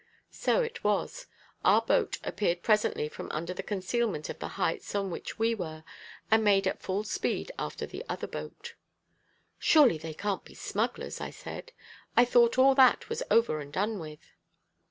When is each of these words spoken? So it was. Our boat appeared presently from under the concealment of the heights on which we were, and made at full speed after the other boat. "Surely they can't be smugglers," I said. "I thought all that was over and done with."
So 0.31 0.63
it 0.63 0.83
was. 0.83 1.27
Our 1.63 1.83
boat 1.83 2.17
appeared 2.23 2.63
presently 2.63 3.07
from 3.07 3.29
under 3.29 3.53
the 3.53 3.61
concealment 3.61 4.29
of 4.29 4.39
the 4.39 4.47
heights 4.57 4.95
on 4.95 5.11
which 5.11 5.37
we 5.37 5.53
were, 5.53 5.83
and 6.31 6.43
made 6.43 6.65
at 6.65 6.81
full 6.81 7.03
speed 7.03 7.51
after 7.59 7.85
the 7.85 8.03
other 8.09 8.25
boat. 8.25 8.73
"Surely 9.59 9.99
they 9.99 10.15
can't 10.15 10.43
be 10.43 10.55
smugglers," 10.55 11.21
I 11.21 11.29
said. 11.29 11.71
"I 12.17 12.25
thought 12.25 12.57
all 12.57 12.73
that 12.73 13.09
was 13.09 13.21
over 13.29 13.59
and 13.59 13.71
done 13.71 13.99
with." 13.99 14.31